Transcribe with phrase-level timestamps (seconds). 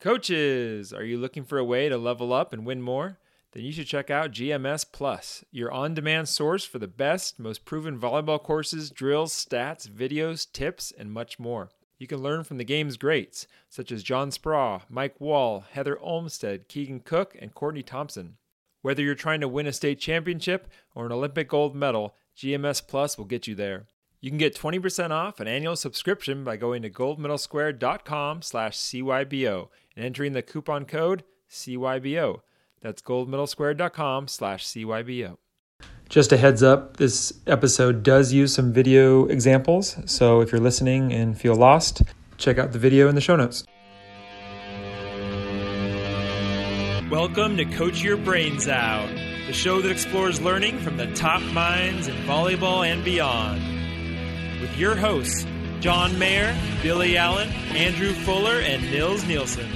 [0.00, 3.18] Coaches, are you looking for a way to level up and win more?
[3.52, 7.66] Then you should check out GMS Plus, your on demand source for the best, most
[7.66, 11.68] proven volleyball courses, drills, stats, videos, tips, and much more.
[11.98, 16.66] You can learn from the game's greats, such as John Speraw, Mike Wall, Heather Olmstead,
[16.66, 18.38] Keegan Cook, and Courtney Thompson.
[18.80, 23.18] Whether you're trying to win a state championship or an Olympic gold medal, GMS Plus
[23.18, 23.84] will get you there.
[24.22, 30.04] You can get 20% off an annual subscription by going to goldmedalsquare.com slash CYBO and
[30.04, 32.40] entering the coupon code CYBO.
[32.80, 35.36] That's goldmedalsquare.com slash CYBO.
[36.08, 41.12] Just a heads up, this episode does use some video examples, so if you're listening
[41.12, 42.02] and feel lost,
[42.36, 43.64] check out the video in the show notes.
[47.10, 49.08] Welcome to Coach Your Brains Out,
[49.46, 53.60] the show that explores learning from the top minds in volleyball and beyond.
[54.60, 55.46] With your hosts,
[55.80, 59.66] John Mayer, Billy Allen, Andrew Fuller, and Nils Nielsen.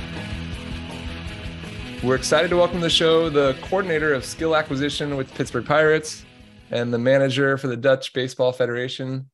[2.03, 6.27] We're excited to welcome to the show the coordinator of skill acquisition with Pittsburgh Pirates
[6.71, 9.31] and the manager for the Dutch Baseball Federation,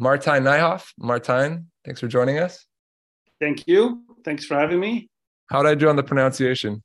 [0.00, 0.92] Martijn Nijhoff.
[0.98, 2.64] Martijn, thanks for joining us.
[3.38, 4.02] Thank you.
[4.24, 5.10] Thanks for having me.
[5.50, 6.82] How did I do on the pronunciation?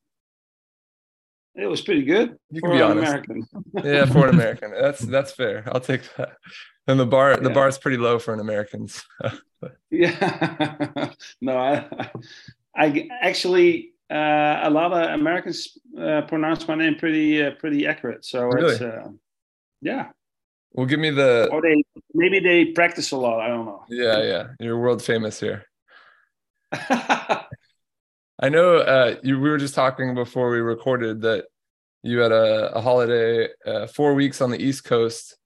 [1.55, 2.37] It was pretty good.
[2.51, 3.07] You can be honest.
[3.07, 3.47] American.
[3.83, 4.71] yeah, for an American.
[4.71, 5.63] That's that's fair.
[5.71, 6.37] I'll take that.
[6.87, 8.87] And the bar the bar is pretty low for an American.
[9.89, 11.11] yeah.
[11.41, 12.11] no, I
[12.75, 18.25] I actually uh, a lot of Americans uh, pronounce my name pretty uh, pretty accurate.
[18.25, 18.73] So really?
[18.73, 19.09] it's uh,
[19.81, 20.09] yeah.
[20.73, 21.49] Well, give me the.
[21.51, 21.83] Or they
[22.13, 23.39] maybe they practice a lot.
[23.39, 23.83] I don't know.
[23.89, 25.65] Yeah, yeah, you're world famous here.
[28.39, 29.39] I know uh, you.
[29.39, 31.45] We were just talking before we recorded that
[32.03, 35.37] you had a, a holiday, uh, four weeks on the East Coast,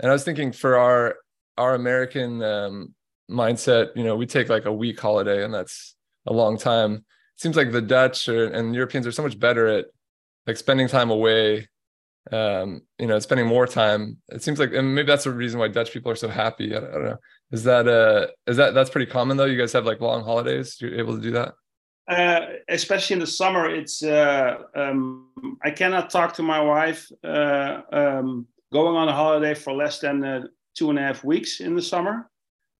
[0.00, 1.16] and I was thinking for our
[1.58, 2.94] our American um,
[3.30, 5.94] mindset, you know, we take like a week holiday, and that's
[6.26, 7.04] a long time
[7.42, 9.86] seems like the Dutch and Europeans are so much better at
[10.46, 11.68] like spending time away,
[12.30, 14.18] um, you know, spending more time.
[14.28, 16.74] It seems like, and maybe that's the reason why Dutch people are so happy.
[16.74, 17.16] I, I don't know.
[17.50, 19.44] Is that uh, is that that's pretty common though?
[19.44, 20.76] You guys have like long holidays.
[20.80, 21.54] You're able to do that.
[22.08, 25.28] Uh, especially in the summer, it's uh, um,
[25.62, 30.24] I cannot talk to my wife uh, um, going on a holiday for less than
[30.24, 30.42] uh,
[30.74, 32.28] two and a half weeks in the summer.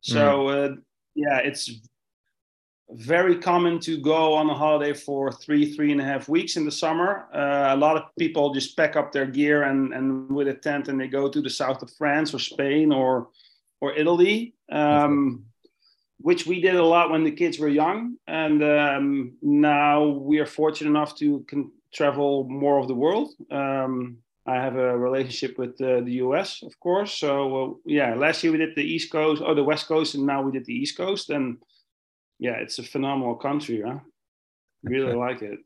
[0.00, 0.72] So mm.
[0.72, 0.76] uh,
[1.14, 1.70] yeah, it's
[2.90, 6.64] very common to go on a holiday for three, three and a half weeks in
[6.64, 7.26] the summer.
[7.32, 10.88] Uh, a lot of people just pack up their gear and, and with a tent
[10.88, 13.28] and they go to the south of France or Spain or
[13.80, 15.44] or Italy, um,
[16.22, 18.16] which we did a lot when the kids were young.
[18.26, 23.32] And um, now we are fortunate enough to can travel more of the world.
[23.50, 27.12] Um, I have a relationship with uh, the US, of course.
[27.12, 27.30] So
[27.62, 30.26] uh, yeah, last year we did the East Coast or oh, the West Coast, and
[30.26, 31.30] now we did the East Coast.
[31.30, 31.58] And
[32.38, 33.82] yeah, it's a phenomenal country.
[33.84, 33.98] Huh?
[34.82, 35.58] Really like it.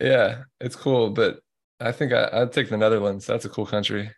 [0.00, 1.40] Yeah, it's cool, but
[1.80, 3.26] I think I, would take the Netherlands.
[3.26, 4.10] That's a cool country.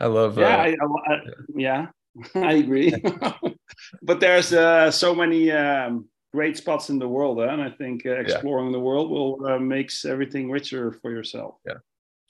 [0.00, 0.38] I love.
[0.38, 1.20] Yeah, uh, I, I,
[1.54, 1.86] yeah.
[2.34, 2.92] I agree.
[4.02, 8.12] but there's uh, so many um, great spots in the world, and I think uh,
[8.12, 8.72] exploring yeah.
[8.72, 11.56] the world will uh, makes everything richer for yourself.
[11.66, 11.74] Yeah,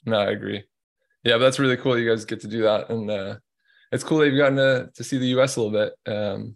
[0.05, 0.63] no, I agree.
[1.23, 1.97] Yeah, but that's really cool.
[1.97, 3.35] You guys get to do that, and uh,
[3.91, 5.55] it's cool that you've gotten to to see the U.S.
[5.55, 6.13] a little bit.
[6.13, 6.55] Um,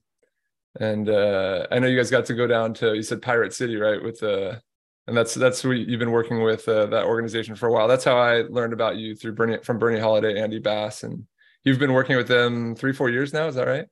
[0.79, 3.75] and uh, I know you guys got to go down to you said Pirate City,
[3.75, 4.01] right?
[4.01, 4.59] With the uh,
[5.07, 7.87] and that's that's who you've been working with uh, that organization for a while.
[7.87, 11.27] That's how I learned about you through Bernie from Bernie Holiday, Andy Bass, and
[11.63, 13.47] you've been working with them three four years now.
[13.47, 13.85] Is that right?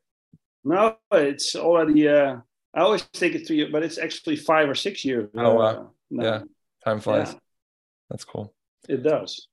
[0.63, 2.07] No, it's already.
[2.07, 2.37] Uh,
[2.73, 5.29] I always think it's three, but it's actually five or six years.
[5.35, 5.91] Oh wow!
[6.09, 6.41] Yeah,
[6.83, 7.33] time flies.
[7.33, 7.39] Yeah.
[8.09, 8.53] That's cool.
[8.87, 9.47] It does.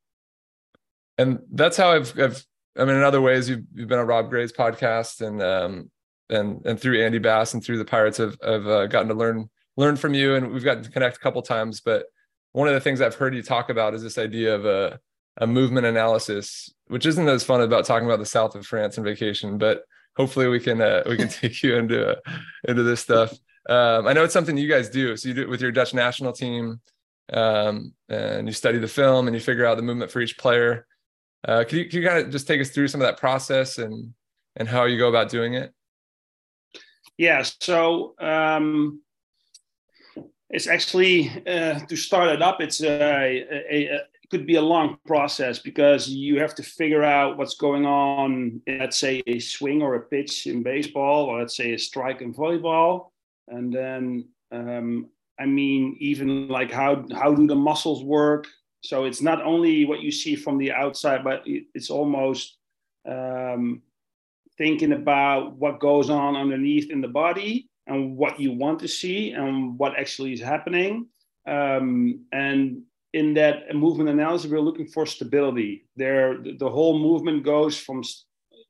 [1.17, 2.45] And that's how I've, I've
[2.79, 5.91] I mean, in other ways, you've, you've been on Rob Gray's podcast, and um,
[6.31, 9.49] and and through Andy Bass and through the Pirates have have uh, gotten to learn
[9.77, 11.81] learn from you, and we've gotten to connect a couple times.
[11.81, 12.07] But
[12.53, 15.01] one of the things I've heard you talk about is this idea of a
[15.39, 19.07] a movement analysis, which isn't as fun about talking about the south of France and
[19.07, 19.83] vacation, but
[20.17, 22.17] hopefully we can uh, we can take you into uh,
[22.67, 23.33] into this stuff.
[23.69, 25.17] Um, I know it's something you guys do.
[25.17, 26.81] So you do it with your Dutch national team,
[27.33, 30.87] um, and you study the film and you figure out the movement for each player.
[31.47, 33.79] Uh, can you can you kind of just take us through some of that process
[33.79, 34.13] and
[34.57, 35.73] and how you go about doing it?
[37.17, 39.03] Yeah, so um,
[40.51, 42.61] it's actually uh, to start it up.
[42.61, 47.39] It's a, a, a, could be a long process because you have to figure out
[47.39, 48.61] what's going on.
[48.67, 52.21] In, let's say a swing or a pitch in baseball, or let's say a strike
[52.21, 53.11] in volleyball,
[53.49, 55.09] and then um,
[55.39, 58.47] I mean even like how how do the muscles work?
[58.83, 62.59] So it's not only what you see from the outside, but it's almost
[63.09, 63.83] um,
[64.57, 69.33] thinking about what goes on underneath in the body and what you want to see
[69.33, 71.07] and what actually is happening.
[71.47, 72.83] Um, and
[73.13, 75.87] in that movement analysis, we're looking for stability.
[75.97, 78.03] There, the whole movement goes from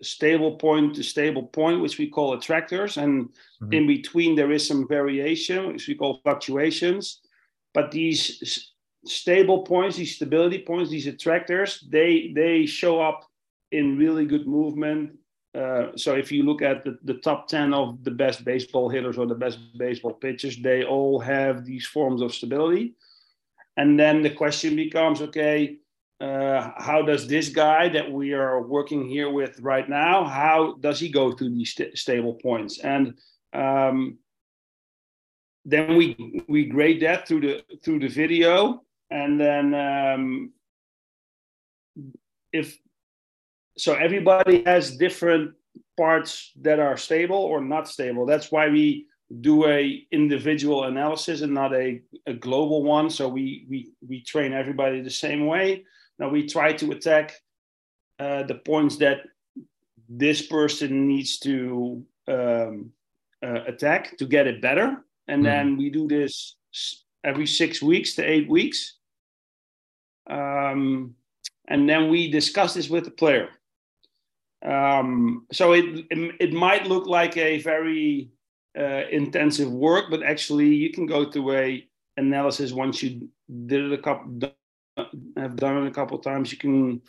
[0.02, 3.72] stable point to stable point, which we call attractors, and mm-hmm.
[3.72, 7.20] in between there is some variation, which we call fluctuations.
[7.74, 8.72] But these
[9.04, 13.24] stable points, these stability points, these attractors, they they show up
[13.72, 15.18] in really good movement.
[15.54, 19.18] Uh, so if you look at the, the top 10 of the best baseball hitters
[19.18, 22.94] or the best baseball pitchers, they all have these forms of stability.
[23.78, 25.76] And then the question becomes, okay,
[26.20, 30.98] uh, how does this guy that we are working here with right now, how does
[30.98, 32.80] he go to these st- stable points?
[32.80, 33.14] And
[33.52, 34.18] um,
[35.64, 40.52] then we we grade that through the through the video, and then um,
[42.52, 42.76] if
[43.76, 45.54] so everybody has different
[45.96, 49.06] parts that are stable or not stable that's why we
[49.40, 53.10] do a individual analysis and not a, a global one.
[53.10, 55.84] So we, we we train everybody the same way.
[56.18, 57.34] Now we try to attack
[58.18, 59.18] uh, the points that
[60.08, 62.90] this person needs to um,
[63.44, 65.04] uh, attack to get it better.
[65.28, 65.44] And mm.
[65.44, 66.56] then we do this
[67.22, 68.94] every six weeks to eight weeks.
[70.28, 71.14] Um,
[71.68, 73.50] and then we discuss this with the player.
[74.64, 78.30] Um, so it, it, it might look like a very
[78.78, 83.28] uh, intensive work, but actually you can go through a analysis once you
[83.66, 84.52] did it a couple
[85.36, 86.52] have done it a couple times.
[86.52, 87.02] You can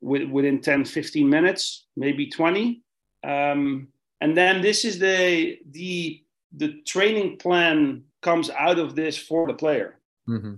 [0.00, 2.82] within 10, 15 minutes, maybe 20.
[3.22, 3.88] Um,
[4.20, 6.22] and then this is the the
[6.56, 9.98] the training plan comes out of this for the player.
[10.28, 10.54] Mm-hmm.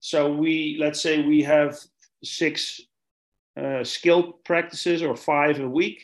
[0.00, 1.78] So we let's say we have
[2.22, 2.80] six
[3.60, 6.02] uh, skill practices or five a week.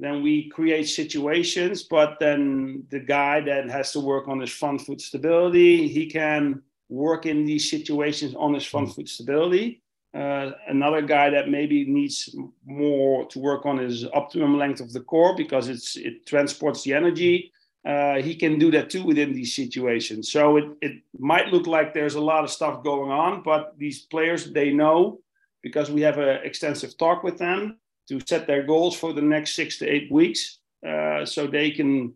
[0.00, 4.80] Then we create situations, but then the guy that has to work on his front
[4.80, 9.82] foot stability, he can work in these situations on his front foot stability.
[10.14, 12.34] Uh, another guy that maybe needs
[12.64, 16.94] more to work on his optimum length of the core because it's it transports the
[16.94, 17.52] energy.
[17.84, 20.30] Uh, he can do that too within these situations.
[20.30, 24.00] So it, it might look like there's a lot of stuff going on, but these
[24.00, 25.20] players they know
[25.62, 29.54] because we have an extensive talk with them to set their goals for the next
[29.54, 32.14] six to eight weeks uh, so they can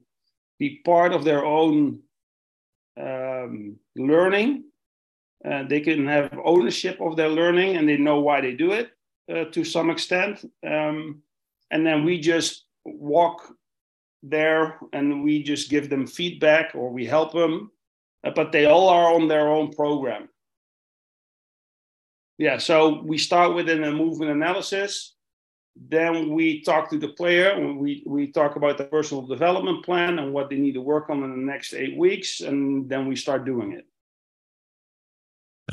[0.58, 2.00] be part of their own
[3.00, 4.64] um, learning.
[5.44, 8.90] Uh, they can have ownership of their learning and they know why they do it
[9.32, 10.44] uh, to some extent.
[10.64, 11.22] Um,
[11.70, 13.52] and then we just walk
[14.22, 17.70] there and we just give them feedback or we help them.
[18.24, 20.28] Uh, but they all are on their own program.
[22.38, 25.14] Yeah, so we start with an, movement analysis.
[25.74, 27.58] Then we talk to the player.
[27.74, 31.22] We, we talk about the personal development plan and what they need to work on
[31.22, 32.40] in the next eight weeks.
[32.40, 33.86] And then we start doing it.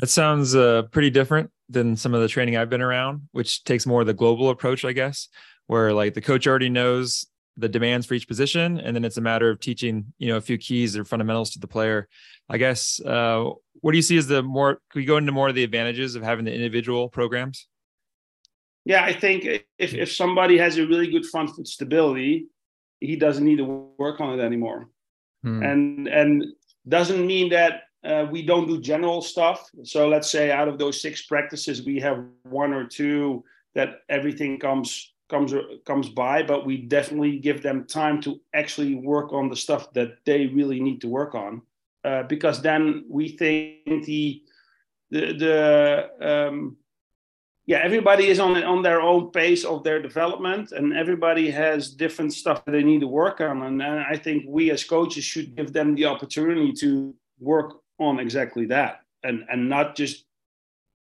[0.00, 3.86] That sounds uh, pretty different than some of the training I've been around, which takes
[3.86, 5.28] more of the global approach, I guess,
[5.66, 7.26] where like the coach already knows
[7.56, 10.40] the demands for each position, and then it's a matter of teaching, you know, a
[10.40, 12.08] few keys or fundamentals to the player.
[12.48, 13.50] I guess uh,
[13.80, 16.14] what do you see as the more can we go into more of the advantages
[16.14, 17.66] of having the individual programs
[18.84, 19.44] yeah i think
[19.78, 22.46] if, if somebody has a really good front foot stability
[23.00, 23.64] he doesn't need to
[23.98, 24.88] work on it anymore.
[25.42, 25.62] Hmm.
[25.62, 26.44] and and
[26.86, 29.68] doesn't mean that uh, we don't do general stuff.
[29.84, 33.42] So let's say out of those six practices we have one or two
[33.74, 35.54] that everything comes comes
[35.86, 40.16] comes by but we definitely give them time to actually work on the stuff that
[40.26, 41.62] they really need to work on.
[42.04, 44.42] Uh, because then we think the
[45.10, 46.76] the, the um,
[47.70, 52.32] yeah everybody is on on their own pace of their development and everybody has different
[52.40, 55.48] stuff that they need to work on and, and i think we as coaches should
[55.56, 60.24] give them the opportunity to work on exactly that and and not just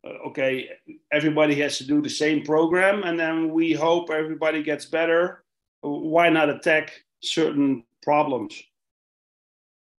[0.08, 0.70] uh, okay
[1.12, 5.44] everybody has to do the same program and then we hope everybody gets better.
[5.82, 6.92] Why not attack
[7.24, 8.62] certain problems?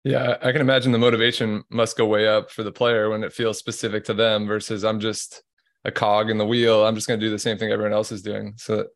[0.03, 3.33] Yeah, I can imagine the motivation must go way up for the player when it
[3.33, 5.43] feels specific to them versus I'm just
[5.87, 6.85] a cog in the wheel.
[6.85, 8.53] I'm just going to do the same thing everyone else is doing.
[8.57, 8.87] So that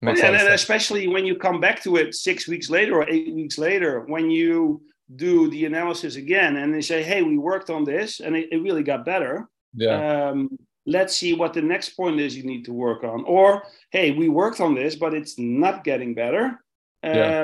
[0.00, 3.34] makes and, and especially when you come back to it six weeks later or eight
[3.34, 4.80] weeks later, when you
[5.16, 8.62] do the analysis again and they say, "Hey, we worked on this and it, it
[8.62, 10.28] really got better." Yeah.
[10.28, 13.24] Um, let's see what the next point is you need to work on.
[13.24, 16.62] Or, hey, we worked on this, but it's not getting better.
[17.02, 17.42] Um, yeah.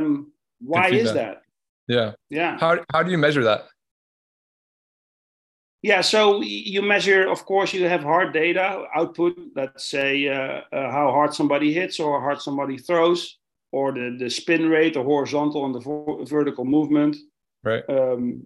[0.61, 1.43] Why is that?
[1.89, 2.13] Yeah.
[2.31, 2.59] Yeah.
[2.59, 3.67] How how do you measure that?
[5.85, 9.37] Yeah, so you measure, of course, you have hard data output.
[9.55, 13.37] Let's say uh, uh, how hard somebody hits or how hard somebody throws,
[13.71, 17.17] or the, the spin rate, the horizontal and the vertical movement.
[17.63, 17.83] Right.
[17.87, 18.45] Um,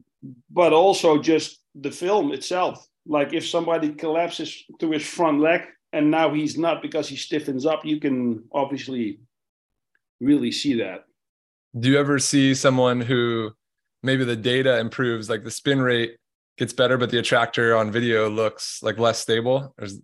[0.51, 2.85] but also just the film itself.
[3.07, 5.61] Like if somebody collapses to his front leg
[5.93, 9.21] and now he's not because he stiffens up, you can obviously
[10.21, 11.05] really see that.
[11.79, 13.53] Do you ever see someone who
[14.03, 16.17] maybe the data improves, like the spin rate
[16.59, 19.75] gets better, but the attractor on video looks like less stable?
[19.79, 20.01] There's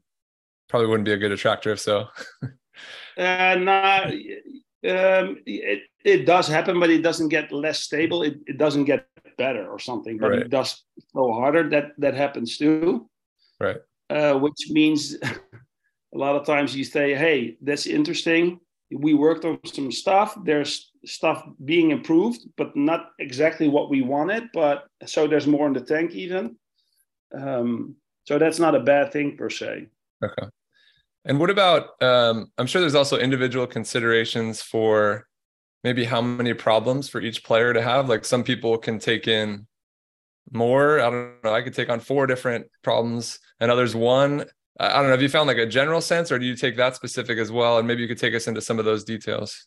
[0.69, 2.09] probably wouldn't be a good attractor if so.
[3.19, 8.23] uh, nah, um, it, it does happen, but it doesn't get less stable.
[8.23, 9.07] It, it doesn't get
[9.37, 10.41] better or something, but right.
[10.41, 10.85] it does
[11.15, 11.69] go harder.
[11.69, 13.09] That that happens too.
[13.59, 13.79] Right.
[14.11, 18.61] Uh, which means a lot of times you say, "Hey, that's interesting.
[18.91, 20.37] We worked on some stuff.
[20.45, 24.45] There's stuff being improved, but not exactly what we wanted.
[24.53, 26.57] But so there's more in the tank even.
[27.37, 29.89] Um, so that's not a bad thing per se.
[30.25, 30.49] Okay.
[31.27, 32.03] And what about?
[32.03, 35.27] Um, I'm sure there's also individual considerations for
[35.83, 38.09] maybe how many problems for each player to have.
[38.09, 39.67] Like some people can take in
[40.51, 41.01] more.
[41.01, 41.55] I don't know.
[41.55, 44.45] I could take on four different problems, and others one.
[44.79, 45.11] I don't know.
[45.11, 47.79] Have you found like a general sense, or do you take that specific as well?
[47.79, 49.67] And maybe you could take us into some of those details.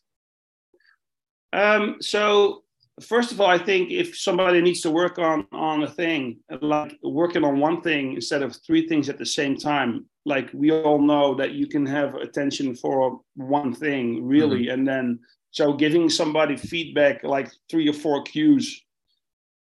[1.53, 2.63] Um, so
[3.01, 6.97] first of all, I think if somebody needs to work on on a thing, like
[7.03, 10.99] working on one thing instead of three things at the same time, like we all
[10.99, 14.63] know that you can have attention for one thing really.
[14.63, 14.73] Mm-hmm.
[14.73, 15.19] and then
[15.51, 18.83] so giving somebody feedback like three or four cues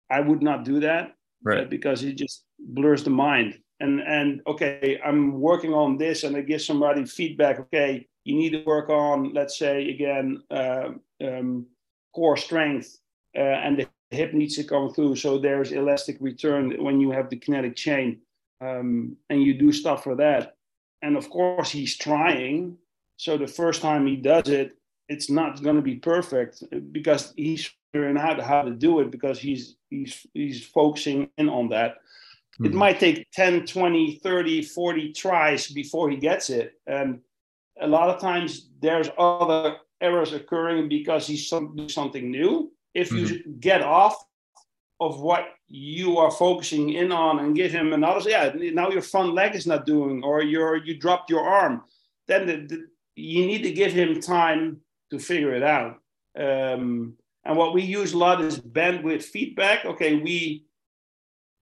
[0.10, 1.60] i would not do that right.
[1.60, 3.60] uh, because it just blurs the mind.
[3.80, 8.54] And and okay i'm working on this and i give somebody feedback okay you need
[8.54, 10.90] to work on let's say again uh,
[11.26, 11.66] um,
[12.14, 13.00] core strength
[13.36, 17.30] uh, and the hip needs to come through so there's elastic return when you have
[17.30, 18.20] the kinetic chain
[18.62, 20.56] um, and you do stuff for that.
[21.02, 22.78] And of course, he's trying.
[23.18, 24.78] So the first time he does it,
[25.10, 29.40] it's not going to be perfect because he's figuring out how to do it because
[29.40, 31.96] he's he's he's focusing in on that.
[32.56, 32.66] Mm-hmm.
[32.66, 36.74] It might take 10, 20, 30, 40 tries before he gets it.
[36.88, 37.22] And
[37.80, 42.72] a lot of times there's other errors occurring because he's some, something new.
[42.94, 43.60] If you mm-hmm.
[43.60, 44.16] get off
[45.00, 49.34] of what you are focusing in on and give him another yeah now your front
[49.34, 51.84] leg is not doing or you're you dropped your arm
[52.28, 54.80] then the, the, you need to give him time
[55.12, 56.00] to figure it out
[56.40, 57.14] um,
[57.46, 60.66] and what we use a lot is bandwidth feedback okay we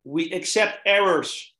[0.03, 1.53] we accept errors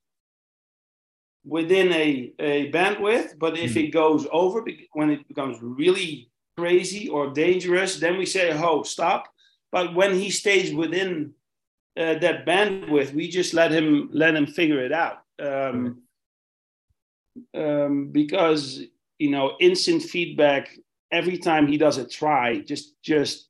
[1.46, 3.80] within a, a bandwidth but if mm-hmm.
[3.80, 9.28] it goes over when it becomes really crazy or dangerous then we say oh stop.
[9.72, 11.34] But when he stays within
[11.98, 13.14] uh, that bandwidth.
[13.14, 15.20] We just let him let him figure it out.
[15.40, 16.02] Um,
[17.54, 18.82] um, because
[19.20, 20.78] you know instant feedback
[21.12, 23.50] every time he does a try just just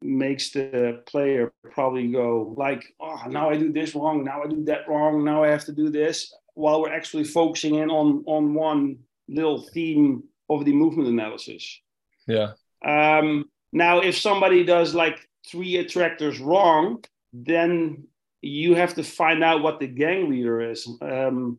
[0.00, 4.64] makes the player probably go like oh now i do this wrong now i do
[4.64, 8.52] that wrong now i have to do this while we're actually focusing in on on
[8.52, 11.80] one little theme of the movement analysis
[12.26, 12.52] yeah
[12.84, 17.02] um now if somebody does like three attractors wrong
[17.32, 18.04] then
[18.42, 20.86] you have to find out what the gang leader is.
[21.00, 21.58] Um,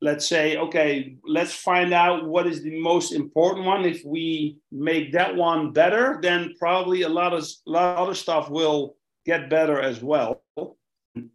[0.00, 3.84] let's say, okay, let's find out what is the most important one.
[3.84, 8.14] If we make that one better, then probably a lot of a lot of other
[8.14, 10.42] stuff will get better as well.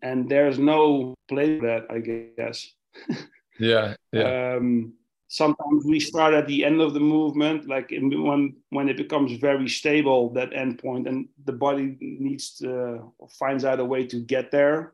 [0.02, 2.68] And there's no play that, I guess.
[3.60, 4.56] yeah, yeah.
[4.56, 4.94] Um,
[5.28, 9.68] sometimes we start at the end of the movement like when when it becomes very
[9.68, 14.52] stable that endpoint point and the body needs to finds out a way to get
[14.52, 14.94] there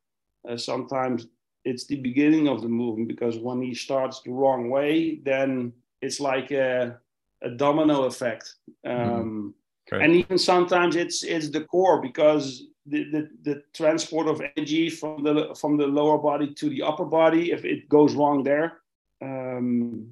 [0.50, 1.28] uh, sometimes
[1.66, 5.72] it's the beginning of the movement because when he starts the wrong way then
[6.02, 6.98] it's like a,
[7.44, 9.13] a domino effect mm-hmm.
[9.13, 9.54] um,
[9.92, 10.04] okay.
[10.04, 15.24] and even sometimes it's it's the core because the, the, the transport of energy from
[15.24, 18.80] the from the lower body to the upper body if it goes wrong there
[19.22, 20.10] um,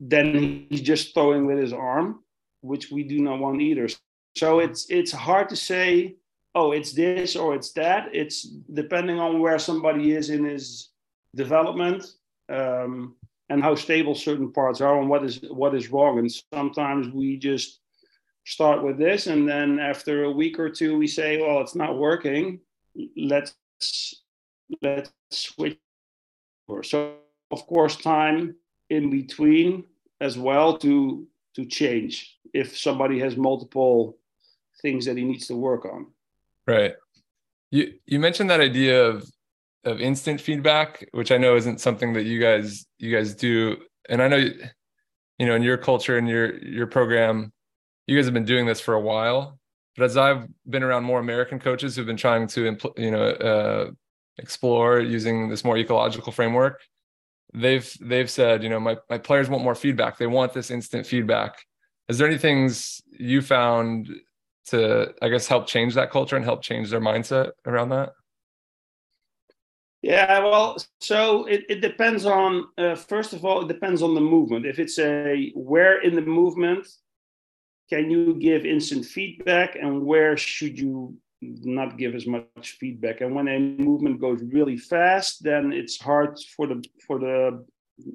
[0.00, 2.20] then he's just throwing with his arm,
[2.60, 3.88] which we do not want either.
[4.36, 6.16] So it's it's hard to say,
[6.54, 8.08] oh, it's this or it's that.
[8.12, 10.90] It's depending on where somebody is in his
[11.34, 12.04] development
[12.48, 13.16] um,
[13.48, 16.18] and how stable certain parts are and what is what is wrong.
[16.18, 17.80] And sometimes we just
[18.46, 21.98] start with this, and then after a week or two, we say, well, it's not
[21.98, 22.60] working.
[23.16, 23.54] Let's
[24.82, 25.78] let's switch.
[26.82, 27.14] So
[27.50, 28.56] of course, time
[28.90, 29.84] in between
[30.20, 34.18] as well to to change if somebody has multiple
[34.82, 36.06] things that he needs to work on.
[36.66, 36.94] Right.
[37.70, 39.28] You you mentioned that idea of
[39.84, 43.76] of instant feedback which i know isn't something that you guys you guys do.
[44.08, 47.52] And i know you know in your culture and your your program
[48.06, 49.58] you guys have been doing this for a while,
[49.96, 53.90] but as I've been around more American coaches who've been trying to, you know, uh,
[54.38, 56.80] explore using this more ecological framework,
[57.54, 60.18] they've they've said, you know, my my players want more feedback.
[60.18, 61.64] They want this instant feedback.
[62.08, 64.10] Is there any things you found
[64.66, 68.12] to, I guess, help change that culture and help change their mindset around that?
[70.02, 74.20] Yeah, well, so it, it depends on, uh, first of all, it depends on the
[74.20, 74.66] movement.
[74.66, 76.86] If it's a where in the movement
[77.88, 81.16] can you give instant feedback and where should you
[81.62, 83.20] not give as much feedback?
[83.20, 87.64] And when a movement goes really fast, then it's hard for the for the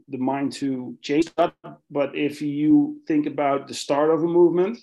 [0.09, 1.53] the mind to change that.
[1.89, 4.77] But if you think about the start of a movement,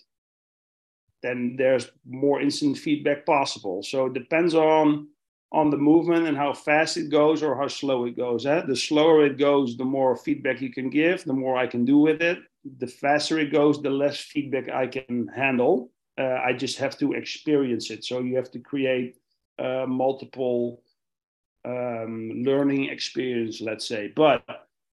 [1.22, 3.82] then there's more instant feedback possible.
[3.82, 5.08] So it depends on
[5.52, 8.46] on the movement and how fast it goes or how slow it goes.
[8.46, 8.62] Eh?
[8.66, 11.98] The slower it goes, the more feedback you can give, the more I can do
[11.98, 12.38] with it.
[12.78, 15.90] The faster it goes, the less feedback I can handle.
[16.18, 18.04] Uh, I just have to experience it.
[18.04, 19.16] So you have to create
[19.58, 20.82] uh, multiple
[21.64, 24.12] um, learning experience, let's say.
[24.14, 24.44] But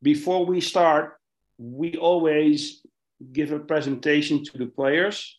[0.01, 1.17] before we start,
[1.57, 2.81] we always
[3.31, 5.37] give a presentation to the players,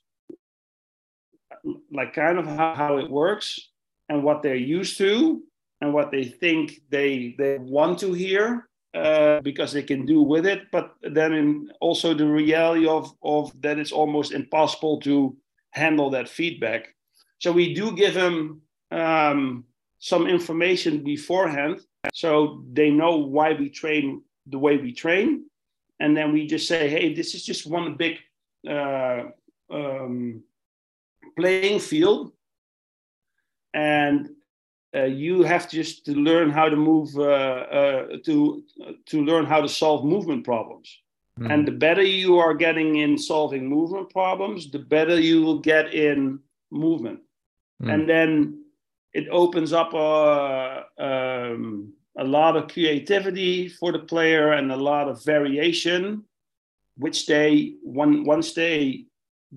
[1.93, 3.71] like kind of how, how it works
[4.09, 5.43] and what they're used to
[5.81, 10.47] and what they think they they want to hear uh, because they can do with
[10.47, 15.37] it but then also the reality of of that it's almost impossible to
[15.75, 16.95] handle that feedback.
[17.39, 19.65] So we do give them um,
[19.99, 21.81] some information beforehand
[22.13, 25.47] so they know why we train the way we train.
[26.01, 28.19] And then we just say hey this is just one big
[28.69, 29.25] uh,
[29.71, 30.43] um,
[31.37, 32.33] playing field.
[33.73, 34.31] And
[34.95, 38.63] uh, you have just to learn how to move uh, uh, to
[39.07, 41.01] to learn how to solve movement problems
[41.39, 41.53] mm.
[41.53, 45.95] and the better you are getting in solving movement problems the better you will get
[45.95, 46.39] in
[46.71, 47.21] movement
[47.83, 47.93] mm.
[47.93, 48.61] and then
[49.13, 55.09] it opens up a, um, a lot of creativity for the player and a lot
[55.09, 56.25] of variation
[56.97, 59.05] which they one, once they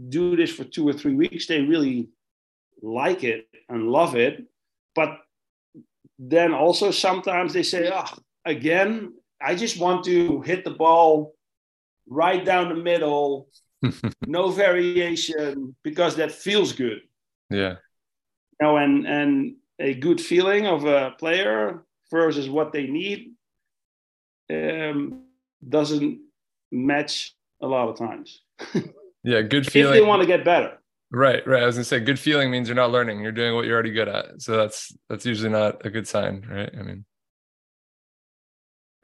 [0.09, 2.09] do this for two or three weeks they really
[2.81, 4.45] like it and love it.
[4.95, 5.17] But
[6.19, 8.05] then also sometimes they say, oh,
[8.45, 11.35] again, I just want to hit the ball
[12.09, 13.49] right down the middle,
[14.27, 17.01] no variation, because that feels good.
[17.49, 17.75] Yeah.
[18.59, 23.33] You know, and and a good feeling of a player versus what they need
[24.51, 25.23] um,
[25.67, 26.19] doesn't
[26.71, 28.41] match a lot of times.
[29.23, 29.93] yeah, good feeling.
[29.93, 30.77] if they want to get better.
[31.09, 31.63] Right, right.
[31.63, 33.21] I was gonna say good feeling means you're not learning.
[33.21, 34.41] You're doing what you're already good at.
[34.41, 36.69] So that's that's usually not a good sign, right?
[36.77, 37.05] I mean,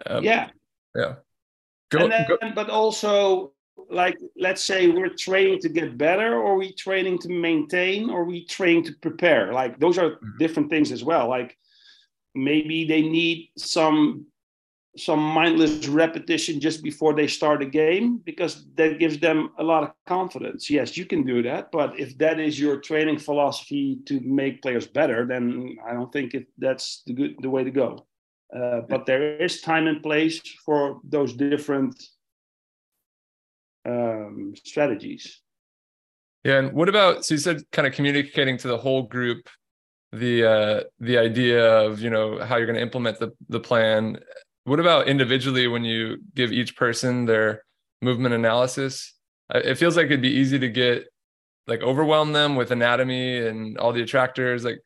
[0.05, 0.49] um, yeah,
[0.95, 1.15] yeah.
[1.99, 2.38] Go, then, go.
[2.53, 3.53] But also,
[3.89, 8.45] like, let's say we're training to get better, or we training to maintain, or we
[8.45, 9.53] training to prepare.
[9.53, 10.38] Like, those are mm-hmm.
[10.39, 11.29] different things as well.
[11.29, 11.58] Like,
[12.36, 14.27] maybe they need some
[14.95, 19.82] some mindless repetition just before they start a game because that gives them a lot
[19.82, 20.69] of confidence.
[20.69, 24.86] Yes, you can do that, but if that is your training philosophy to make players
[24.86, 28.06] better, then I don't think it, that's the good the way to go.
[28.55, 32.01] Uh, but there is time and place for those different
[33.85, 35.41] um, strategies.
[36.43, 39.47] Yeah, and what about so you said kind of communicating to the whole group
[40.11, 44.19] the uh the idea of you know how you're going to implement the the plan
[44.65, 47.63] what about individually when you give each person their
[48.01, 49.13] movement analysis?
[49.53, 51.05] It feels like it'd be easy to get
[51.67, 54.63] like overwhelm them with anatomy and all the attractors.
[54.63, 54.79] Like,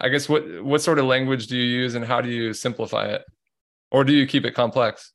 [0.00, 3.06] I guess what what sort of language do you use and how do you simplify
[3.06, 3.24] it,
[3.90, 5.12] or do you keep it complex?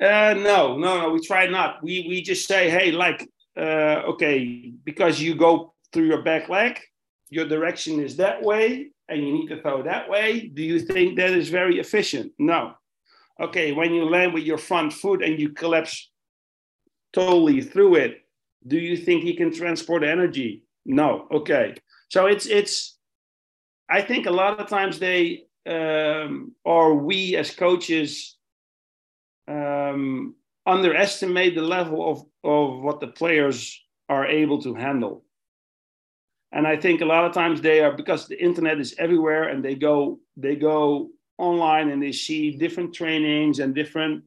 [0.00, 1.10] Uh, no, no, no.
[1.10, 1.82] We try not.
[1.82, 6.78] We we just say, hey, like, uh, okay, because you go through your back leg,
[7.30, 11.16] your direction is that way, and you need to throw that way, do you think
[11.16, 12.32] that is very efficient?
[12.38, 12.74] No.
[13.40, 16.10] Okay, when you land with your front foot and you collapse
[17.12, 18.18] totally through it,
[18.66, 20.64] do you think you can transport energy?
[20.84, 21.26] No.
[21.30, 21.74] Okay.
[22.08, 22.96] So it's it's
[23.88, 28.36] I think a lot of times they um, or we as coaches
[29.46, 30.34] um,
[30.66, 35.24] underestimate the level of, of what the players are able to handle.
[36.50, 39.62] And i think a lot of times they are because the internet is everywhere and
[39.62, 44.24] they go they go online and they see different trainings and different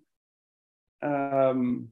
[1.01, 1.89] um,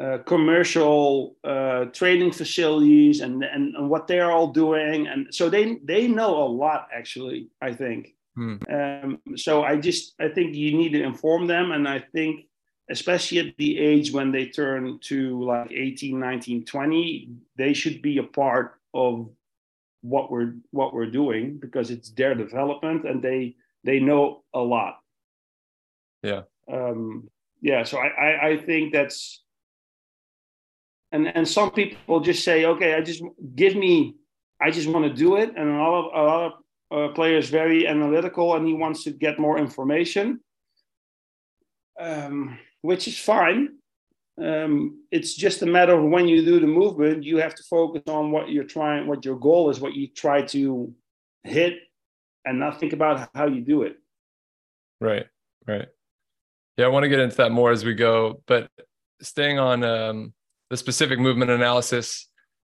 [0.00, 5.06] uh, commercial uh, training facilities and, and, and what they're all doing.
[5.06, 8.14] And so they they know a lot actually i think.
[8.34, 8.56] Hmm.
[8.68, 11.70] um, so i just i think you need to inform them.
[11.70, 12.46] And i think
[12.90, 18.18] especially at the age when they turn to like 18 19 20 they should be
[18.18, 19.30] a part of
[20.02, 23.54] what we're what we're doing because it's their development and they
[23.84, 24.98] they know a lot.
[26.24, 26.42] Yeah.
[26.68, 27.30] Um
[27.64, 29.43] yeah so i i, I think that's
[31.14, 33.22] and and some people just say okay i just
[33.54, 34.14] give me
[34.60, 36.52] i just want to do it and a lot of a lot of
[36.94, 40.26] uh, players very analytical and he wants to get more information
[41.98, 43.78] um which is fine.
[44.38, 48.02] Um, it's just a matter of when you do the movement, you have to focus
[48.08, 50.92] on what you're trying, what your goal is, what you try to
[51.44, 51.78] hit,
[52.44, 53.96] and not think about how you do it.
[55.00, 55.24] Right,
[55.66, 55.88] right.
[56.76, 58.68] Yeah, I want to get into that more as we go, but
[59.22, 60.34] staying on um,
[60.70, 62.28] the specific movement analysis,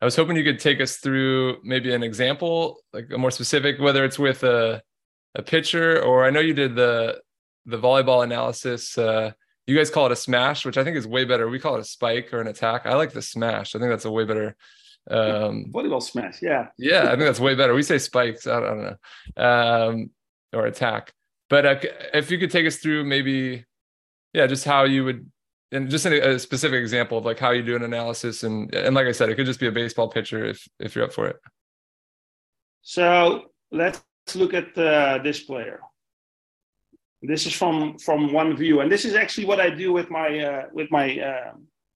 [0.02, 3.80] I was hoping you could take us through maybe an example, like a more specific,
[3.80, 4.82] whether it's with a
[5.36, 7.22] a pitcher or I know you did the
[7.66, 8.98] the volleyball analysis.
[8.98, 9.32] Uh,
[9.68, 11.50] you guys call it a smash, which I think is way better.
[11.50, 12.86] We call it a spike or an attack.
[12.86, 13.76] I like the smash.
[13.76, 14.56] I think that's a way better.
[15.10, 16.68] Um, Volleyball smash, yeah.
[16.78, 17.74] Yeah, I think that's way better.
[17.74, 18.48] We say spikes.
[18.48, 18.98] I don't, I don't
[19.36, 20.10] know, um,
[20.54, 21.14] or attack.
[21.50, 21.76] But uh,
[22.14, 23.66] if you could take us through maybe,
[24.34, 25.30] yeah, just how you would,
[25.72, 28.96] and just a, a specific example of like how you do an analysis, and and
[28.96, 31.28] like I said, it could just be a baseball pitcher if if you're up for
[31.28, 31.38] it.
[32.82, 34.02] So let's
[34.36, 35.82] look at uh, this player.
[37.22, 40.40] This is from from one view, and this is actually what I do with my
[40.40, 41.54] uh, with my uh,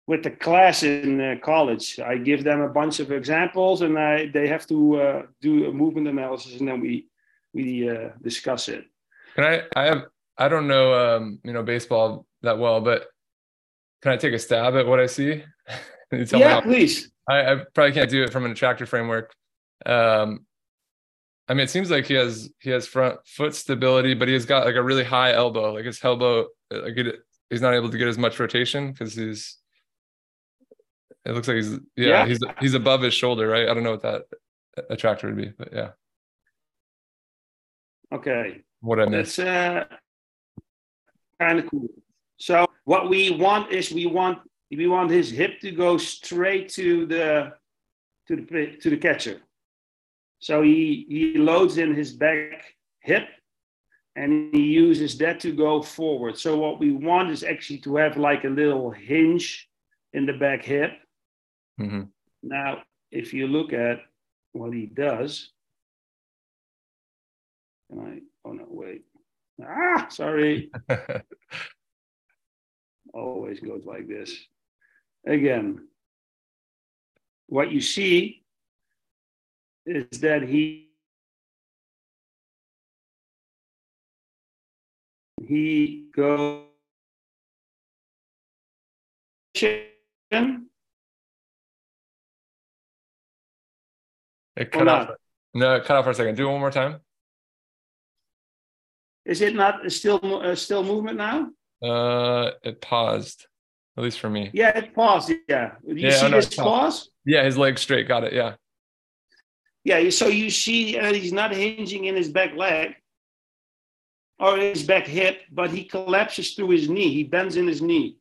[0.07, 1.99] with the class in uh, college.
[1.99, 5.71] I give them a bunch of examples, and I they have to uh, do a
[5.71, 7.07] movement analysis, and then we
[7.53, 8.83] we uh, discuss it.
[9.35, 9.63] Can I?
[9.75, 10.05] I have
[10.37, 13.07] I don't know um, you know baseball that well, but
[14.01, 15.43] can I take a stab at what I see?
[16.11, 17.11] yeah, please.
[17.29, 19.33] I, I, probably can't do it from an attractor framework.
[19.85, 20.45] Um,
[21.47, 24.65] I mean, it seems like he has he has front foot stability, but he's got
[24.65, 25.73] like a really high elbow.
[25.73, 29.57] Like his elbow, like it, he's not able to get as much rotation because he's.
[31.25, 33.69] It looks like he's yeah, yeah, he's he's above his shoulder, right?
[33.69, 34.23] I don't know what that
[34.89, 35.89] attractor would be, but yeah.
[38.11, 38.61] Okay.
[38.81, 39.39] What I missed.
[39.39, 39.85] It's uh,
[41.39, 41.87] kind of cool.
[42.41, 44.39] So what we want is we want
[44.71, 47.53] we want his hip to go straight to the
[48.27, 49.41] to the to the catcher.
[50.39, 53.27] So he, he loads in his back hip
[54.15, 56.35] and he uses that to go forward.
[56.35, 59.69] So what we want is actually to have like a little hinge
[60.13, 60.93] in the back hip.
[61.79, 62.03] Mm-hmm.
[62.41, 63.99] Now, if you look at
[64.53, 65.51] what he does,
[67.91, 69.03] and I, oh no, wait.
[69.63, 70.71] Ah, sorry.
[73.13, 74.33] Always goes like this.
[75.25, 75.87] Again,
[77.47, 78.43] what you see
[79.85, 80.89] is that he
[85.47, 86.63] he goes
[94.55, 95.09] it cut off.
[95.53, 96.35] No, cut off for a second.
[96.35, 97.01] Do it one more time.
[99.25, 101.49] Is it not still uh, still movement now?
[101.81, 103.47] Uh, it paused,
[103.97, 104.51] at least for me.
[104.53, 105.31] Yeah, it paused.
[105.47, 105.73] Yeah.
[105.85, 107.09] You yeah, see this pause?
[107.25, 108.07] Yeah, his leg straight.
[108.07, 108.33] Got it.
[108.33, 108.55] Yeah.
[109.83, 112.95] Yeah, so you see uh, he's not hinging in his back leg
[114.37, 117.11] or his back hip, but he collapses through his knee.
[117.11, 118.17] He bends in his knee.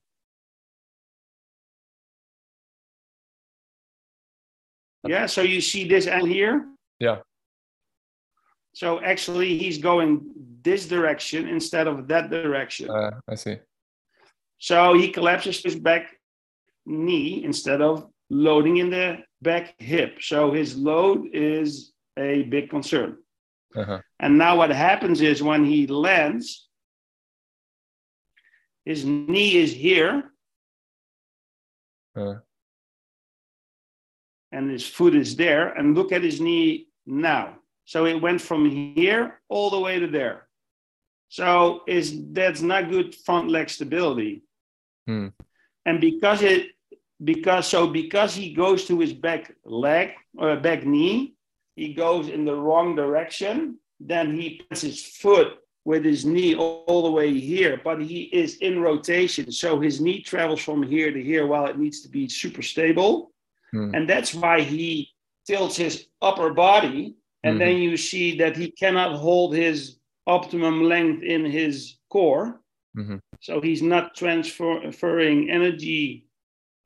[5.07, 6.67] Yeah, so you see this angle here?
[6.99, 7.19] Yeah.
[8.75, 10.31] So actually, he's going
[10.63, 12.91] this direction instead of that direction.
[12.91, 13.59] Uh, I see.
[14.59, 16.17] So he collapses his back
[16.87, 20.19] knee instead of loading in the back hip.
[20.21, 23.19] So his load is a big concern.
[23.75, 24.01] Uh-huh.
[24.19, 26.69] And now what happens is when he lands,
[28.85, 30.33] his knee is here.
[32.17, 32.35] Uh.
[34.53, 35.69] And his foot is there.
[35.69, 37.57] And look at his knee now.
[37.85, 40.49] So it went from here all the way to there.
[41.31, 44.43] So is that's not good front leg stability.
[45.07, 45.29] Hmm.
[45.87, 46.71] And because it
[47.23, 51.35] because so because he goes to his back leg or back knee,
[51.77, 53.79] he goes in the wrong direction.
[54.01, 58.23] Then he puts his foot with his knee all, all, the way here, but he
[58.23, 59.53] is in rotation.
[59.53, 63.31] So his knee travels from here to here while it needs to be super stable.
[63.71, 63.95] Hmm.
[63.95, 65.11] And that's why he
[65.47, 67.15] tilts his upper body.
[67.45, 67.59] And mm-hmm.
[67.61, 70.00] then you see that he cannot hold his
[70.37, 72.61] optimum length in his core.
[72.97, 73.19] Mm-hmm.
[73.41, 76.27] So he's not transferring energy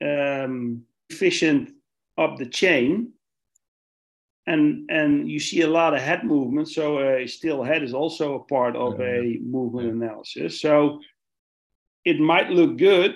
[0.03, 1.63] um, efficient
[2.17, 3.11] up the chain.
[4.47, 6.67] And, and you see a lot of head movement.
[6.69, 10.61] So a still head is also a part of a movement analysis.
[10.61, 11.01] So
[12.03, 13.15] it might look good,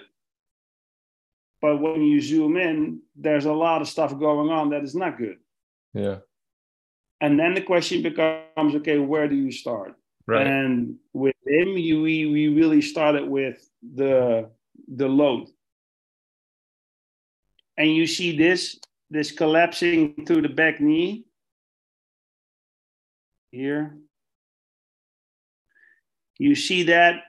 [1.62, 5.20] but when you zoom in, there's a lot of stuff going on that is not
[5.20, 5.38] good.
[5.94, 6.18] Yeah.
[7.22, 9.94] And then the question becomes, okay, where do you start?
[10.30, 10.46] Right.
[10.46, 14.52] And with him, we, we really started with the
[14.88, 15.48] the load.
[17.78, 21.26] And you see this this collapsing through the back knee
[23.50, 23.98] here.
[26.38, 27.24] You see that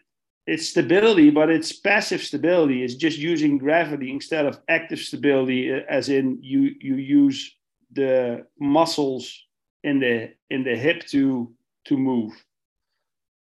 [0.46, 2.84] it's stability, but it's passive stability.
[2.84, 7.56] It's just using gravity instead of active stability, uh, as in you you use
[7.92, 9.46] the muscles
[9.84, 11.50] in the in the hip to
[11.86, 12.34] to move.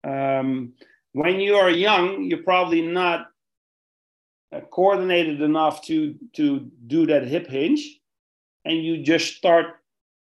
[0.04, 0.74] Um,
[1.12, 3.28] when you are young, you're probably not
[4.52, 8.00] uh, coordinated enough to to do that hip hinge,
[8.64, 9.66] and you just start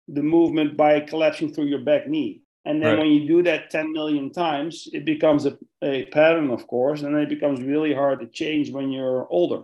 [0.08, 2.42] the movement by collapsing through your back knee.
[2.64, 2.98] And then Right.
[2.98, 7.14] when you do that 10 million times, it becomes a, a pattern, of course, and
[7.14, 9.62] then it becomes really hard to change when you're older.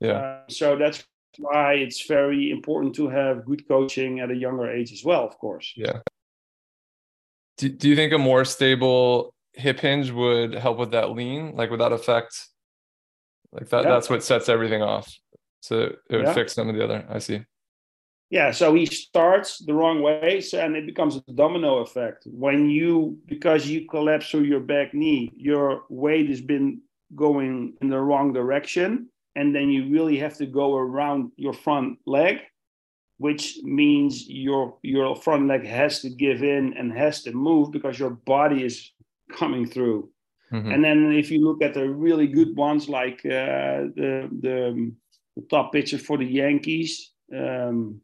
[0.00, 0.12] Yeah.
[0.12, 1.04] Uh, so that's
[1.38, 5.36] why it's very important to have good coaching at a younger age as well, of
[5.38, 5.72] course.
[5.76, 6.00] Yeah.
[7.58, 11.54] Do, do you think a more stable hip hinge would help with that lean?
[11.54, 12.48] Like would that affect
[13.52, 13.90] like that Yeah.
[13.90, 15.12] that's what sets everything off.
[15.60, 16.34] So it would Yeah.
[16.34, 17.06] fix some of the other.
[17.08, 17.40] I see.
[18.30, 22.26] Yeah, so he starts the wrong way, so, and it becomes a domino effect.
[22.26, 26.80] When you, because you collapse through your back knee, your weight has been
[27.14, 31.98] going in the wrong direction, and then you really have to go around your front
[32.06, 32.40] leg,
[33.18, 37.98] which means your your front leg has to give in and has to move because
[37.98, 38.92] your body is
[39.32, 40.10] coming through.
[40.52, 40.72] Mhm.
[40.74, 44.92] And then if you look at the really good ones, like uh, the, the
[45.36, 47.12] the top pitcher for the Yankees.
[47.34, 48.00] Um,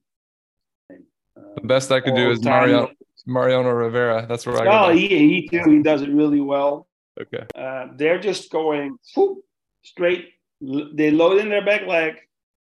[1.56, 2.90] The best I could do is time- Mariano
[3.26, 4.26] Mariano Rivera.
[4.28, 4.70] That's where I go.
[4.70, 5.62] Oh, he, he too.
[5.70, 6.88] He does it really well.
[7.20, 7.44] Okay.
[7.54, 9.38] Uh, they're just going whoop,
[9.82, 10.28] straight.
[10.60, 12.14] They load in their back leg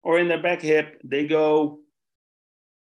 [0.03, 1.01] or in their back hip.
[1.05, 1.81] They go.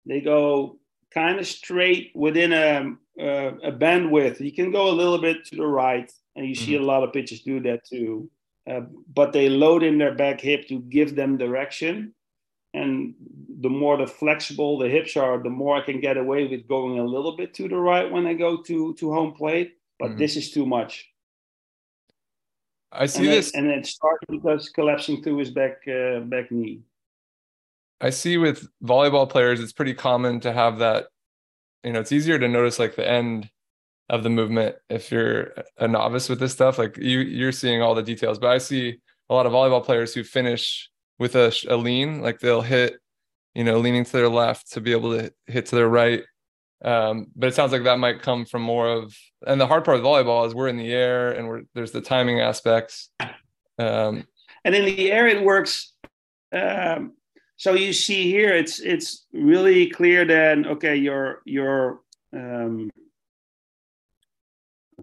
[0.09, 0.79] They go
[1.13, 4.41] kind of straight within a, a a bandwidth.
[4.41, 7.13] You can go a little bit to the right, and you see a lot of
[7.13, 8.31] pitchers do that too.
[8.69, 8.81] Uh,
[9.15, 12.15] but they load in their back hip to give them direction.
[12.75, 13.15] And
[13.61, 16.99] the more the flexible the hips are, the more I can get away with going
[16.99, 19.71] a little bit to the right when I go to to home plate.
[19.99, 20.19] But Mhm.
[20.19, 20.93] this is too much.
[22.93, 26.51] I see and this It, and it starts because collapsing through his back uh, back
[26.51, 26.81] knee.
[28.01, 31.07] I see with volleyball players, it's pretty common to have that.
[31.85, 33.51] You know, it's easier to notice like the end
[34.09, 36.79] of the movement if you're a novice with this stuff.
[36.79, 40.15] Like you, you're seeing all the details, but I see a lot of volleyball players
[40.15, 42.99] who finish with a, a lean, like they'll hit,
[43.55, 46.23] you know, leaning to their left to be able to hit to their right.
[46.85, 49.99] Um, but it sounds like that might come from more of, and the hard part
[49.99, 53.11] of volleyball is we're in the air and we're there's the timing aspects.
[53.79, 54.25] Um,
[54.65, 55.93] And in the air, it works.
[56.53, 57.15] Um,
[57.59, 60.25] so you see here, it's it's really clear.
[60.25, 62.01] Then okay, your your
[62.33, 62.89] um,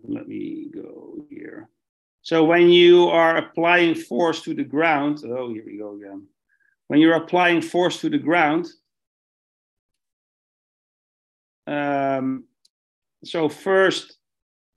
[0.08, 1.68] let me go here.
[2.22, 6.28] So when you are applying force to the ground, oh, here we go again.
[6.88, 8.68] When you're applying force to the ground,
[11.68, 12.46] um,
[13.26, 14.18] so first,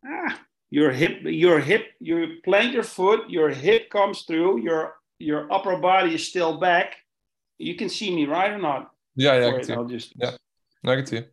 [0.04, 0.36] ah,
[0.70, 5.76] your hip, your hip, you plant your foot, your hip comes through, your your upper
[5.76, 6.96] body is still back.
[7.58, 8.90] You can see me, right or not?
[9.16, 9.72] yeah, yeah, I can see.
[9.74, 10.36] I'll just Yeah.
[10.86, 11.24] I can see.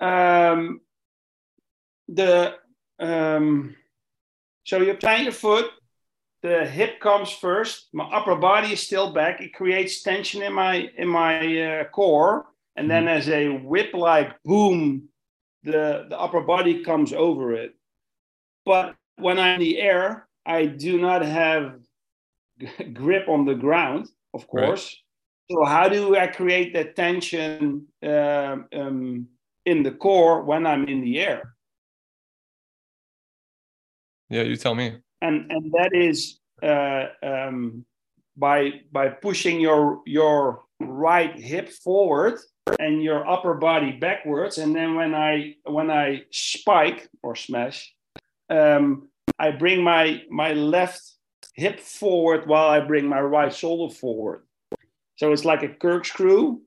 [0.00, 0.80] um,
[2.08, 2.54] the
[2.98, 3.74] um,
[4.64, 5.66] so you plant your foot
[6.42, 10.88] the hip comes first my upper body is still back it creates tension in my
[10.98, 15.08] in my uh, core and then as a whip like boom
[15.62, 17.74] the the upper body comes over it
[18.64, 21.78] but when i'm in the air i do not have
[22.92, 24.66] grip on the ground of Right.
[24.66, 24.96] course
[25.50, 29.26] so how do i create that tension um, um,
[29.66, 31.54] in the core when i'm in the air
[34.30, 34.96] Yeah, you tell me.
[35.20, 37.84] and and that is uh, um,
[38.36, 42.38] by by pushing your your right hip forward
[42.78, 47.92] and your upper body backwards and then when i when i spike or smash
[48.48, 51.02] um, i bring my my left
[51.54, 54.42] hip forward while i bring my right shoulder forward
[55.16, 56.58] so it's like a corkscrew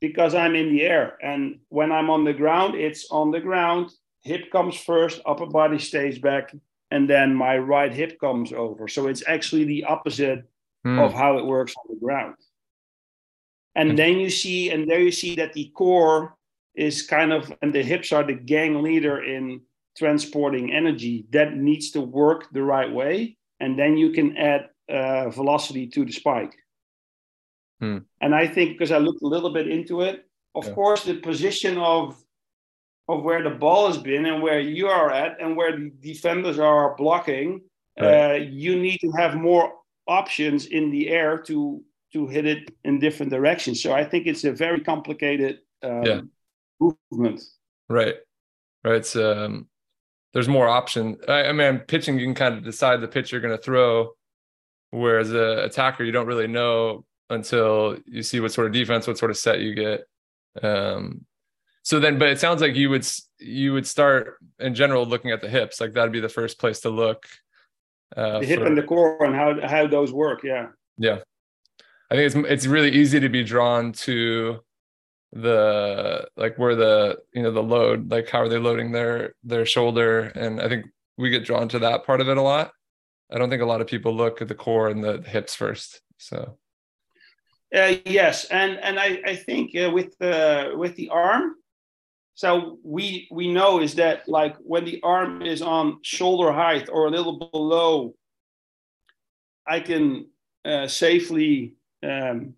[0.00, 3.90] because i'm in the air and when i'm on the ground it's on the ground
[4.22, 6.52] hip comes first upper body stays back
[6.90, 8.86] and then my right hip comes over.
[8.86, 10.44] So it's actually the opposite
[10.84, 10.98] Hmm.
[10.98, 12.36] of how it works on the ground.
[13.74, 16.36] And then you see, and there you see that the core
[16.74, 19.62] is kind of, and the hips are the gang leader in
[19.96, 21.26] transporting energy.
[21.30, 23.38] That needs to work the right way.
[23.60, 26.54] And then you can add uh, velocity to the spike.
[27.80, 27.98] Hmm.
[28.20, 30.74] And I think because I looked a little bit into it, of Yeah.
[30.74, 32.20] course, the position of
[33.06, 36.58] of where the ball has been and where you are at and where the defenders
[36.58, 37.60] are blocking,
[38.00, 38.30] Right.
[38.30, 39.74] uh, you need to have more
[40.06, 43.82] options in the air to to hit it in different directions.
[43.82, 46.20] So I think it's a very complicated um, Yeah.
[46.80, 47.42] movement.
[47.90, 48.16] Right.
[48.84, 48.96] Right.
[48.96, 49.68] It's um
[50.34, 51.16] there's more option.
[51.26, 54.10] I, I mean pitching you can kind of decide the pitch you're gonna throw,
[54.90, 59.16] whereas a attacker you don't really know until you see what sort of defense, what
[59.16, 60.04] sort of set you get.
[60.62, 61.24] Um
[61.82, 63.06] so then but it sounds like you would
[63.38, 66.80] you would start in general looking at the hips, like that'd be the first place
[66.80, 67.24] to look.
[68.16, 70.42] Uh, The hip for- and the core and how how those work.
[70.42, 70.68] Yeah.
[70.98, 71.18] yeah.
[72.10, 74.63] I think it's it's really easy to be drawn to
[75.34, 79.66] the like where the you know the load like how are they loading their their
[79.66, 80.86] shoulder and I think
[81.18, 82.72] we get drawn to that part of it a lot.
[83.32, 86.00] I don't think a lot of people look at the core and the hips first.
[86.18, 86.56] So
[87.74, 91.56] Uh, yes, and and I I think uh, with the with the arm,
[92.34, 97.06] so we we know is that like when the arm is on shoulder height or
[97.06, 98.14] a little below,
[99.66, 100.30] I can
[100.64, 102.54] uh, safely um,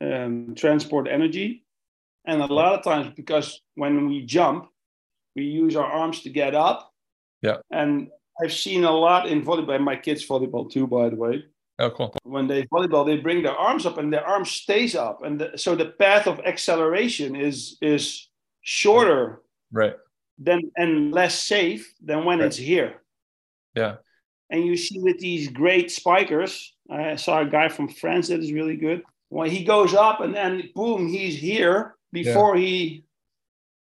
[0.00, 1.65] um, transport energy,
[2.26, 4.68] and a lot of times because when we jump,
[5.34, 6.90] we use our arms to get up.
[7.42, 7.58] Yeah.
[7.70, 8.08] and
[8.42, 9.80] I've seen a lot in volleyball.
[9.80, 11.44] My kids volleyball too, by the way
[11.78, 12.14] oh cool.
[12.24, 15.56] when they volleyball, they bring their arms up and their arm stays up, and the,
[15.56, 18.28] so the path of acceleration is is
[18.62, 19.94] shorter Right.
[20.38, 22.46] than and less safe than when Right.
[22.46, 23.02] it's here.
[23.74, 23.96] Yeah.
[24.50, 28.52] And you see with these great spikers, I saw a guy from France that is
[28.52, 29.02] really good.
[29.28, 33.04] When he goes up and then boom, he's here before he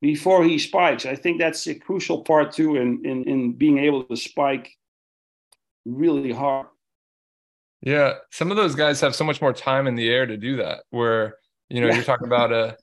[0.02, 1.06] before he spikes.
[1.06, 4.68] I think that's a crucial part too in in, in being able to spike
[5.86, 6.68] really hard.
[7.82, 8.14] Yeah.
[8.32, 10.84] Some of those guys have so much more time in the air to do that
[10.90, 11.38] where
[11.70, 11.96] you know Yeah.
[11.96, 12.78] you're talking about a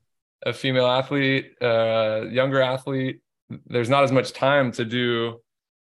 [0.47, 3.21] a female athlete, uh younger athlete,
[3.67, 5.41] there's not as much time to do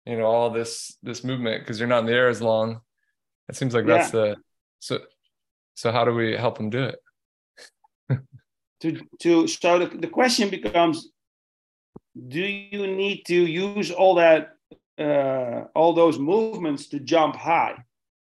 [0.06, 2.80] you know all this this movement because you're not in the air as long.
[3.48, 4.36] It seems like that's the
[4.80, 4.98] so
[5.74, 6.98] so how do we help them do it?
[8.80, 11.10] To to so the, the question becomes
[12.28, 14.56] do you need to use all that
[14.98, 17.76] uh, all those movements to jump high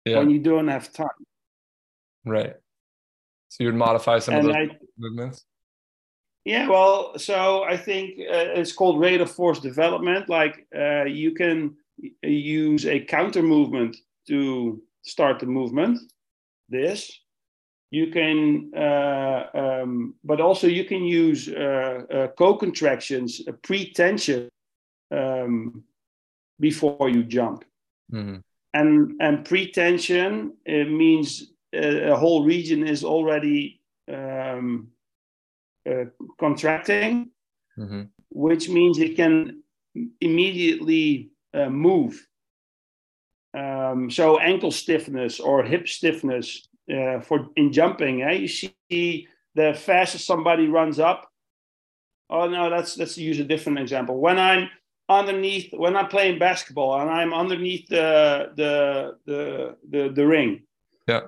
[0.05, 1.20] Yeah, when you don't have time?
[2.24, 2.55] Right.
[3.48, 5.44] So you would modify some and of those I, movements.
[6.44, 10.29] yeah well so i think uh, it's called rate of force development.
[10.29, 11.77] Like uh, you can
[12.22, 13.96] use a counter movement
[14.29, 15.98] to start the movement.
[16.68, 16.98] This
[17.90, 24.48] you can uh, um, but also you can use uh, uh, co-contractions pre-tension
[25.11, 25.85] um,
[26.61, 27.64] before you jump
[28.12, 28.42] Mhm.
[28.74, 34.92] and and pre-tension it means a, a whole region is already um,
[35.90, 36.05] uh,
[36.38, 37.31] contracting
[37.79, 38.09] Mhm.
[38.31, 39.62] which means it can
[40.20, 42.29] immediately uh, move.
[43.55, 48.33] Um, so ankle stiffness or hip stiffness uh, for in jumping, eh?
[48.33, 51.31] you see the faster somebody runs up.
[52.31, 54.18] Oh no, let's let's use a different example.
[54.20, 54.68] When I'm
[55.09, 60.62] underneath, when I'm playing basketball and I'm underneath the the the the, the ring,
[61.07, 61.22] Yeah.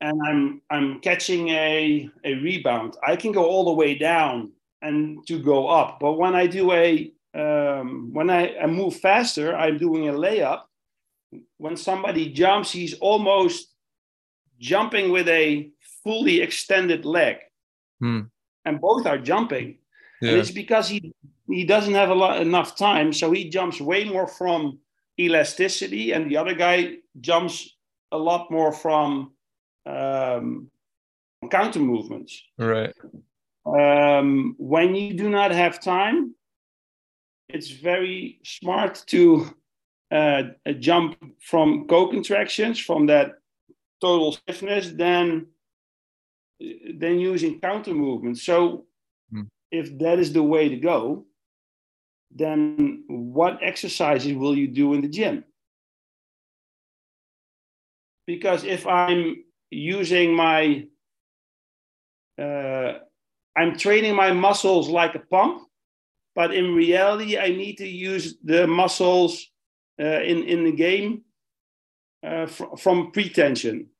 [0.00, 5.26] and I'm I'm catching a a rebound, I can go all the way down and
[5.26, 5.98] to go up.
[6.00, 10.62] But when I do a um, when I, I move faster, I'm doing a layup.
[11.58, 13.73] When somebody jumps, he's almost
[14.72, 15.70] jumping with a
[16.02, 17.36] fully extended leg,
[18.00, 18.22] Hmm.
[18.66, 19.68] and both are jumping.
[20.22, 21.00] And it's because he
[21.56, 24.78] he doesn't have a lot enough time, so he jumps way more from
[25.18, 26.76] elasticity, and the other guy
[27.20, 27.56] jumps
[28.10, 29.08] a lot more from
[29.86, 30.70] um,
[31.50, 32.94] counter movements Right.
[33.66, 36.34] um, when you do not have time,
[37.54, 39.20] it's very smart to
[40.10, 41.16] uh, uh, jump
[41.50, 43.28] from co-contractions from that
[44.04, 45.46] total stiffness than
[47.00, 48.42] than using counter movements.
[48.42, 48.86] So
[49.30, 49.46] Hmm.
[49.70, 51.26] if that is the way to go,
[52.30, 55.44] then what exercises will you do in the gym?
[58.26, 60.86] Because if I'm using my
[62.38, 62.92] uh,
[63.56, 65.62] I'm training my muscles like a pump,
[66.34, 69.32] but in reality, I need to use the muscles
[70.00, 71.22] uh, in in the game
[72.26, 73.93] uh, fr- from pretension.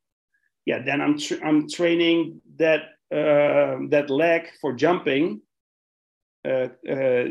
[0.66, 2.80] Yeah, then I'm tr- I'm training that
[3.12, 5.42] uh, that leg for jumping,
[6.44, 7.24] uh, uh,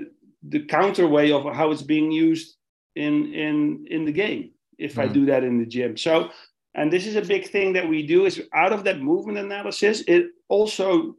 [0.47, 2.55] the counter way of how it's being used
[2.95, 4.51] in in in the game.
[4.77, 5.03] if mm.
[5.03, 5.97] I do that in the gym.
[5.97, 6.29] So,
[6.75, 10.03] and this is a big thing that we do is out of that movement analysis,
[10.07, 11.15] it also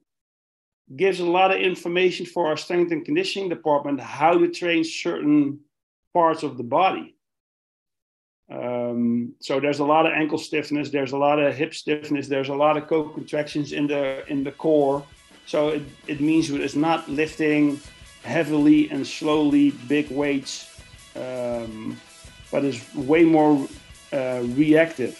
[0.97, 5.61] gives a lot of information for our strength and conditioning department how to train certain
[6.13, 7.14] parts of the body.
[8.51, 12.51] Um, so there's a lot of ankle stiffness, there's a lot of hip stiffness, there's
[12.51, 15.03] a lot of co-contractions in the in the core.
[15.47, 17.81] So it, it means it's not lifting
[18.23, 20.81] heavily and slowly big weights,
[21.17, 22.01] um,
[22.51, 23.67] but it's way more
[24.13, 25.17] uh, reactive.